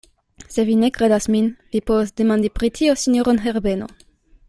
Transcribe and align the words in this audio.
Se 0.47 0.63
vi 0.69 0.77
ne 0.83 0.89
kredas 0.95 1.27
min, 1.35 1.51
vi 1.75 1.81
povos 1.91 2.17
demandi 2.23 2.51
pri 2.59 2.73
tio 2.79 2.97
sinjoron 3.05 3.43
Herbeno. 3.47 3.93